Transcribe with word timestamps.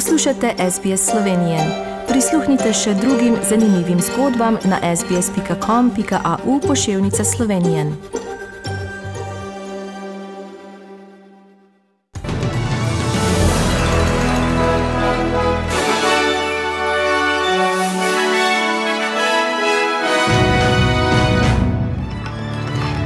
Poslušate 0.00 0.54
SBS 0.70 1.10
Slovenije. 1.10 1.58
Prisluhnite 2.08 2.72
še 2.72 2.94
drugim 2.94 3.34
zanimivim 3.48 4.00
zgodbam 4.00 4.56
na 4.64 4.96
sbsp.com.au 4.96 6.60
pošiljka 6.60 7.24
Slovenije. 7.24 7.92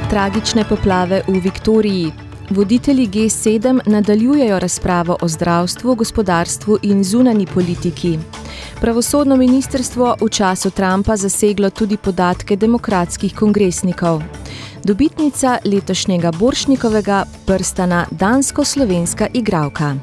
Tragične 0.09 0.63
poplave 0.69 1.25
v 1.27 1.43
Viktoriji. 1.43 2.24
Voditelji 2.49 3.07
G7 3.07 3.79
nadaljujejo 3.85 4.59
razpravo 4.59 5.17
o 5.21 5.27
zdravstvu, 5.27 5.95
gospodarstvu 5.95 6.77
in 6.81 7.03
zunani 7.03 7.45
politiki. 7.53 8.19
Pravosodno 8.81 9.35
ministrstvo 9.35 10.15
v 10.21 10.29
času 10.29 10.69
Trumpa 10.69 11.17
zaseglo 11.17 11.69
tudi 11.69 11.97
podatke 11.97 12.55
demokratskih 12.55 13.35
kongresnikov. 13.35 14.21
Dobitnica 14.83 15.57
letošnjega 15.65 16.31
Boršnikovega 16.31 17.25
prstana 17.45 18.05
dansko-slovenska 18.11 19.27
igralka. 19.33 19.95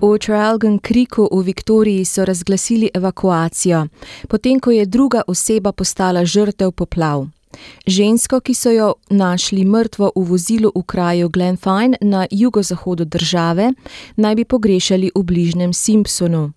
V 0.00 0.18
Tralgan 0.18 0.78
Kriku 0.78 1.28
v 1.32 1.42
Viktoriji 1.42 2.04
so 2.04 2.24
razglasili 2.24 2.90
evakuacijo, 2.94 3.86
potem 4.28 4.60
ko 4.60 4.70
je 4.70 4.86
druga 4.86 5.22
oseba 5.26 5.72
postala 5.72 6.24
žrtev 6.24 6.70
poplav. 6.72 7.26
Žensko, 7.86 8.40
ki 8.40 8.54
so 8.54 8.70
jo 8.70 8.94
našli 9.10 9.64
mrtvo 9.64 10.12
v 10.16 10.22
vozilu 10.22 10.70
v 10.74 10.82
kraju 10.86 11.28
Glenfine 11.28 11.98
na 12.00 12.26
jugozahodu 12.30 13.04
države, 13.04 13.72
naj 14.16 14.34
bi 14.34 14.44
pogrešali 14.44 15.10
v 15.14 15.22
bližnjem 15.22 15.72
Simpsonu. 15.72 16.52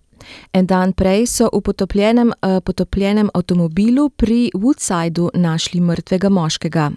En 0.52 0.66
dan 0.66 0.92
prej 0.92 1.26
so 1.26 1.50
v 1.52 1.60
potopljenem, 1.60 2.32
potopljenem 2.64 3.30
avtomobilu 3.34 4.10
pri 4.10 4.50
Woodsideu 4.54 5.30
našli 5.34 5.80
mrtvega 5.80 6.28
moškega. 6.28 6.90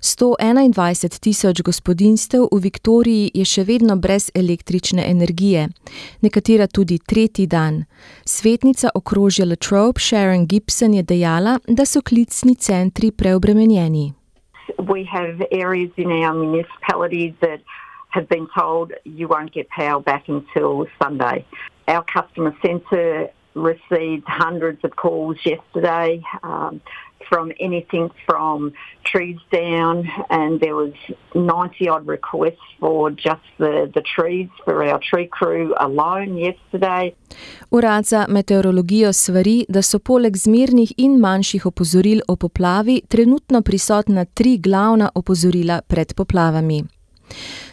121 0.00 1.20
tisoč 1.20 1.62
gospodinstev 1.62 2.48
v 2.52 2.60
Viktoriji 2.62 3.30
je 3.34 3.44
še 3.44 3.64
vedno 3.64 3.96
brez 3.96 4.30
električne 4.34 5.04
energije, 5.10 5.68
nekatera 6.22 6.66
tudi 6.66 6.98
tretji 6.98 7.46
dan. 7.46 7.84
Svetnica 8.24 8.90
okrožja 8.94 9.46
Latrobe 9.46 10.00
Sharon 10.00 10.46
Gibson 10.46 10.94
je 10.94 11.02
dejala, 11.02 11.58
da 11.68 11.86
so 11.86 12.00
klicni 12.02 12.54
centri 12.54 13.10
preobremenjeni. 13.10 14.12
We 14.78 15.04
have 15.04 15.46
areas 15.52 15.90
in 15.96 16.10
our 16.10 16.34
municipalities 16.34 17.34
that 17.40 17.60
have 18.10 18.28
been 18.28 18.46
told 18.58 18.92
you 19.04 19.28
won't 19.28 19.52
get 19.52 19.68
power 19.70 20.00
back 20.00 20.28
until 20.28 20.86
Sunday. 21.02 21.44
Our 21.88 22.04
customer 22.04 22.52
centre 22.64 23.30
received 23.54 24.24
hundreds 24.26 24.84
of 24.84 24.92
calls 24.96 25.36
yesterday. 25.44 26.22
Um, 26.42 26.80
from 27.28 27.52
anything 27.60 28.10
from 28.26 28.72
trees 29.04 29.40
down, 29.50 30.08
and 30.28 30.60
there 30.60 30.74
was 30.74 30.92
90 31.34 31.88
odd 31.88 32.06
requests 32.06 32.66
for 32.80 33.10
just 33.10 33.46
the, 33.58 33.90
the 33.94 34.02
trees 34.16 34.48
for 34.64 34.84
our 34.84 35.00
tree 35.10 35.28
crew 35.38 35.74
alone 35.80 36.36
yesterday. 36.36 37.12
Urad 37.70 38.04
za 38.04 38.26
meteorologijo 38.28 39.12
svari, 39.12 39.64
da 39.68 39.82
so 39.82 39.98
poleg 39.98 40.36
zmernih 40.36 40.92
in 40.96 41.18
manjših 41.20 41.66
opozoril 41.66 42.20
o 42.28 42.36
poplavi 42.36 43.00
trenutno 43.08 43.62
prisotna 43.62 44.24
tri 44.24 44.58
glavna 44.58 45.10
opozorila 45.14 45.80
pred 45.88 46.14
poplavami. 46.14 46.84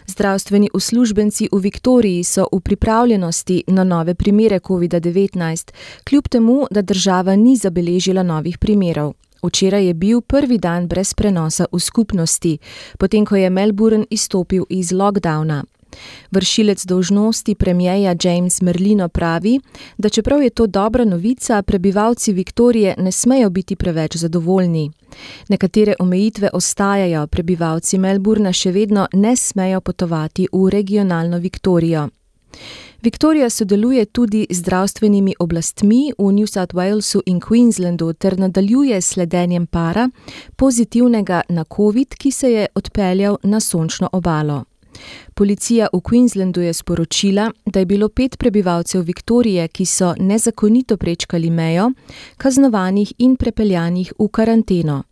Zdravstveni 0.10 0.70
uslužbenci 0.74 1.50
v 1.52 1.60
Viktoriji 1.60 2.24
so 2.24 2.48
v 2.52 2.60
pripravljenosti 2.60 3.64
na 3.68 3.84
nove 3.84 4.16
primere 4.16 4.60
COVID-19, 4.60 5.72
kljub 6.04 6.28
temu, 6.28 6.66
da 6.72 6.82
država 6.82 7.36
ni 7.36 7.56
zabeležila 7.56 8.24
novih 8.24 8.58
primerov. 8.58 9.14
Včeraj 9.44 9.86
je 9.86 9.94
bil 9.94 10.22
prvi 10.22 10.58
dan 10.58 10.88
brez 10.88 11.14
prenosa 11.14 11.66
v 11.72 11.80
skupnosti, 11.80 12.58
potem 12.98 13.26
ko 13.26 13.36
je 13.36 13.50
Melbourne 13.50 14.06
izstopil 14.10 14.66
iz 14.70 14.92
lockdowna. 14.92 15.64
Vršilec 16.32 16.86
dolžnosti 16.86 17.56
premijeja 17.56 18.16
James 18.24 18.62
Merlino 18.62 19.10
pravi, 19.10 19.60
da 19.98 20.10
čeprav 20.10 20.44
je 20.44 20.50
to 20.50 20.68
dobra 20.68 21.06
novica, 21.06 21.62
prebivalci 21.62 22.34
Viktorije 22.34 22.96
ne 22.98 23.12
smejo 23.12 23.50
biti 23.50 23.76
preveč 23.76 24.16
zadovoljni. 24.16 24.92
Nekatere 25.50 25.96
omejitve 26.00 26.50
ostajajo, 26.54 27.28
prebivalci 27.28 27.98
Melbourna 27.98 28.54
še 28.54 28.72
vedno 28.72 29.08
ne 29.14 29.36
smejo 29.36 29.82
potovati 29.82 30.48
v 30.54 30.70
regionalno 30.70 31.38
Viktorijo. 31.38 32.10
Viktorija 33.02 33.50
sodeluje 33.50 34.06
tudi 34.06 34.48
z 34.50 34.58
zdravstvenimi 34.58 35.36
oblastmi 35.40 36.12
v 36.18 36.32
New 36.32 36.48
South 36.48 36.76
Walesu 36.76 37.22
in 37.26 37.40
Queenslandu 37.40 38.14
ter 38.14 38.40
nadaljuje 38.40 39.02
sledenjem 39.02 39.68
para 39.68 40.10
pozitivnega 40.56 41.42
na 41.50 41.64
COVID, 41.64 42.16
ki 42.16 42.32
se 42.32 42.52
je 42.52 42.68
odpeljal 42.76 43.38
na 43.44 43.60
sončno 43.60 44.10
obalo. 44.12 44.69
Policija 45.34 45.88
v 45.94 46.02
Queenslandu 46.02 46.62
je 46.62 46.74
sporočila, 46.74 47.52
da 47.66 47.80
je 47.80 47.86
bilo 47.86 48.10
pet 48.10 48.38
prebivalcev 48.38 49.02
Viktorije, 49.02 49.68
ki 49.68 49.86
so 49.86 50.14
nezakonito 50.20 50.98
prečkali 50.98 51.50
mejo, 51.50 51.92
kaznovanih 52.38 53.14
in 53.18 53.36
prepeljanih 53.36 54.14
v 54.20 54.28
karanteno. 54.28 55.04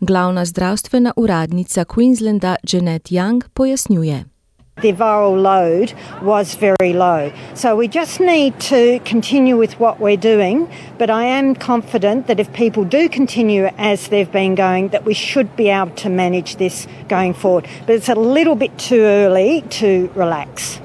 Glavna 0.00 0.44
zdravstvena 0.44 1.12
uradnica 1.16 1.84
Queenslanda 1.84 2.56
Janet 2.72 3.10
Young 3.10 3.42
pojasnjuje. 3.54 4.33
The 4.82 4.92
viral 4.92 5.40
load 5.40 5.94
was 6.22 6.54
very 6.56 6.92
low. 6.92 7.32
So 7.54 7.76
we 7.76 7.86
just 7.88 8.20
need 8.20 8.58
to 8.70 8.98
continue 9.04 9.56
with 9.56 9.78
what 9.78 10.00
we're 10.00 10.16
doing. 10.16 10.68
But 10.98 11.10
I 11.10 11.24
am 11.24 11.54
confident 11.54 12.26
that 12.26 12.40
if 12.40 12.52
people 12.52 12.84
do 12.84 13.08
continue 13.08 13.70
as 13.78 14.08
they've 14.08 14.32
been 14.32 14.54
going, 14.56 14.88
that 14.88 15.04
we 15.04 15.14
should 15.14 15.56
be 15.56 15.68
able 15.70 15.94
to 16.02 16.08
manage 16.08 16.56
this 16.56 16.88
going 17.08 17.34
forward. 17.34 17.68
But 17.86 17.94
it's 17.94 18.08
a 18.08 18.14
little 18.14 18.56
bit 18.56 18.76
too 18.78 19.02
early 19.02 19.62
to 19.80 20.10
relax. 20.14 20.80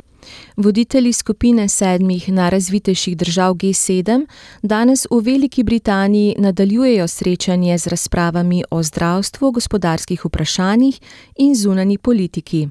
Voditelji 0.60 1.14
skupine 1.14 1.70
sedmih 1.70 2.30
najrazvitejših 2.30 3.18
držav 3.18 3.54
G7 3.54 4.26
danes 4.62 5.08
v 5.12 5.22
Veliki 5.24 5.64
Britaniji 5.64 6.36
nadaljujejo 6.38 7.08
srečanje 7.08 7.78
z 7.78 7.88
razpravami 7.88 8.64
o 8.72 8.84
zdravstvu, 8.84 9.52
gospodarskih 9.52 10.26
vprašanjih 10.26 11.00
in 11.38 11.56
zunani 11.56 11.98
politiki. 11.98 12.68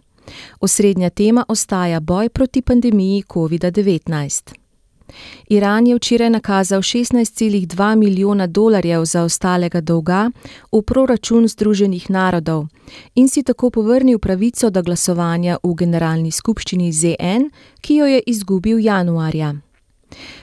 Osrednja 0.60 1.10
tema 1.10 1.44
ostaja 1.48 2.00
boj 2.00 2.28
proti 2.28 2.62
pandemiji 2.62 3.22
COVID-19. 3.22 4.54
Iran 5.48 5.86
je 5.86 5.96
včeraj 5.96 6.30
nakazal 6.30 6.80
16,2 6.80 7.96
milijona 7.96 8.46
dolarjev 8.46 9.04
zaostalega 9.04 9.80
dolga 9.80 10.30
v 10.72 10.82
proračun 10.82 11.48
Združenih 11.48 12.10
narodov 12.10 12.66
in 13.14 13.28
si 13.28 13.42
tako 13.42 13.70
povrnil 13.70 14.18
pravico 14.18 14.70
do 14.70 14.82
glasovanja 14.82 15.58
v 15.62 15.74
generalni 15.74 16.30
skupščini 16.30 16.92
ZN, 16.92 17.50
ki 17.80 17.96
jo 17.96 18.06
je 18.06 18.20
izgubil 18.26 18.78
januarja. 18.78 19.54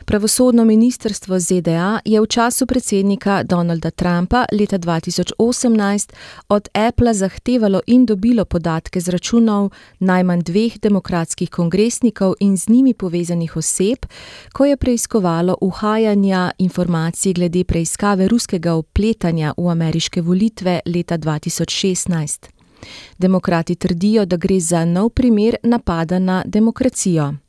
Pravosodno 0.05 0.65
ministrstvo 0.65 1.39
ZDA 1.39 1.99
je 2.05 2.21
v 2.21 2.27
času 2.27 2.65
predsednika 2.65 3.43
Donalda 3.43 3.91
Trumpa 3.91 4.45
leta 4.51 4.77
2018 4.77 6.13
od 6.49 6.69
Apple 6.73 7.13
zahtevalo 7.13 7.81
in 7.87 8.05
dobilo 8.05 8.45
podatke 8.45 8.99
z 8.99 9.09
računov 9.09 9.71
najmanj 9.99 10.41
dveh 10.41 10.79
demokratskih 10.79 11.49
kongresnikov 11.49 12.33
in 12.39 12.57
z 12.57 12.69
njimi 12.69 12.93
povezanih 12.93 13.57
oseb, 13.57 14.05
ko 14.53 14.65
je 14.65 14.77
preiskovalo 14.77 15.57
uhajanja 15.61 16.51
informacij 16.57 17.33
glede 17.33 17.63
preiskave 17.63 18.27
ruskega 18.27 18.75
upletanja 18.75 19.53
v 19.57 19.69
ameriške 19.69 20.21
volitve 20.21 20.79
leta 20.85 21.17
2016. 21.17 22.45
Demokrati 23.17 23.75
trdijo, 23.75 24.25
da 24.25 24.37
gre 24.37 24.59
za 24.59 24.85
nov 24.85 25.09
primer 25.09 25.55
napada 25.63 26.19
na 26.19 26.43
demokracijo. 26.45 27.44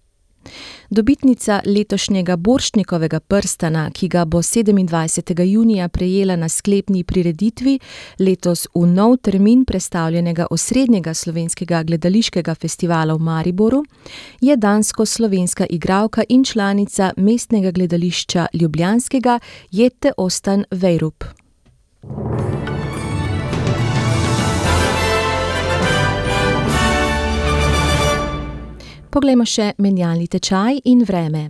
Dobitnica 0.90 1.60
letošnjega 1.66 2.36
Borštnikovega 2.36 3.20
prstana, 3.20 3.90
ki 3.90 4.08
ga 4.08 4.24
bo 4.24 4.38
27. 4.38 5.42
junija 5.42 5.88
prejela 5.88 6.36
na 6.36 6.48
sklepni 6.48 7.04
prireditvi, 7.04 7.78
letos 8.18 8.66
v 8.74 8.86
nov 8.86 9.16
termin 9.16 9.64
prestavljenega 9.64 10.46
osrednjega 10.50 11.14
slovenskega 11.14 11.82
gledališkega 11.82 12.54
festivala 12.54 13.14
v 13.14 13.18
Mariboru, 13.18 13.84
je 14.40 14.56
dansko-slovenska 14.56 15.66
igralka 15.70 16.22
in 16.28 16.44
članica 16.44 17.12
mestnega 17.16 17.70
gledališča 17.70 18.46
ljubljanskega 18.52 19.38
Jette 19.70 20.12
Ostan 20.16 20.64
Vejrup. 20.70 21.24
Poglejmo 29.16 29.46
še 29.48 29.70
menjalni 29.80 30.26
tečaj 30.28 30.82
in 30.84 31.00
vreme. 31.08 31.46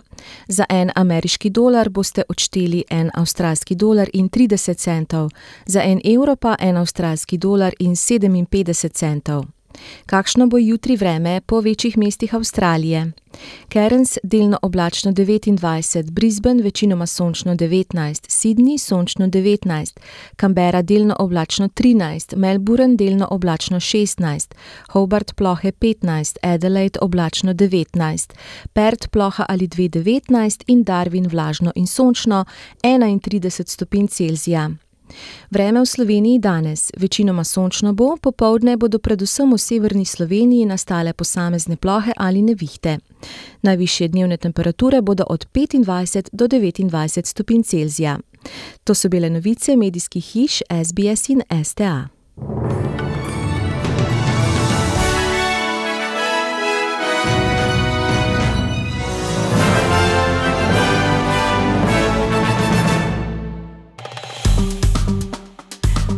Za 0.46 0.68
en 0.70 0.92
ameriški 0.94 1.50
dolar 1.50 1.88
boste 1.90 2.22
odšteli 2.30 2.84
en 2.94 3.10
avstralski 3.10 3.74
dolar 3.74 4.06
in 4.14 4.28
30 4.30 4.78
centov, 4.78 5.32
za 5.66 5.82
en 5.82 5.98
evro 6.04 6.36
pa 6.36 6.54
en 6.60 6.78
avstralski 6.78 7.40
dolar 7.42 7.74
in 7.80 7.98
57 7.98 8.94
centov. 8.94 9.55
Kakšno 10.06 10.46
bo 10.46 10.58
jutri 10.58 10.96
vreme 10.96 11.40
po 11.46 11.60
večjih 11.60 11.98
mestih 11.98 12.34
Avstralije? 12.34 13.12
Cairns 13.72 14.18
delno 14.22 14.58
oblačno 14.62 15.12
29, 15.12 16.10
Brisbane 16.10 16.62
večinoma 16.62 17.06
sončno 17.06 17.54
19, 17.54 18.28
Sydney 18.28 18.78
sončno 18.78 19.26
19, 19.26 20.00
Canberra 20.40 20.82
delno 20.82 21.16
oblačno 21.18 21.68
13, 21.68 22.36
Melbourne 22.36 22.96
delno 22.96 23.28
oblačno 23.30 23.80
16, 23.80 24.54
Hobart 24.88 25.34
plohe 25.34 25.72
15, 25.72 26.36
Adelaide 26.42 26.98
oblačno 27.02 27.54
19, 27.54 28.32
Perth 28.72 29.08
ploha 29.08 29.44
ali 29.48 29.68
2 29.68 29.88
19 29.88 30.64
in 30.66 30.84
Darwin 30.84 31.30
vlažno 31.30 31.72
in 31.74 31.86
sončno 31.86 32.44
31 32.82 33.68
stopinj 33.68 34.06
Celzija. 34.06 34.70
Vreme 35.50 35.80
v 35.80 35.86
Sloveniji 35.86 36.38
danes 36.38 36.90
večinoma 36.96 37.44
sončno 37.44 37.92
bo, 37.92 38.16
popoldne 38.16 38.76
bodo 38.76 38.98
predvsem 38.98 39.52
v 39.52 39.58
severni 39.58 40.04
Sloveniji 40.04 40.66
nastale 40.66 41.12
posamezne 41.12 41.76
plohe 41.76 42.12
ali 42.16 42.42
nevihte. 42.42 42.98
Najvišje 43.62 44.08
dnevne 44.08 44.36
temperature 44.36 45.02
bodo 45.02 45.24
od 45.28 45.46
25 45.54 46.28
do 46.32 46.46
29 46.46 47.26
stopinj 47.26 47.62
Celzija. 47.62 48.18
To 48.84 48.94
so 48.94 49.08
bile 49.08 49.30
novice 49.30 49.76
medijskih 49.76 50.24
hiš 50.24 50.62
SBS 50.84 51.28
in 51.28 51.42
STA. 51.64 52.08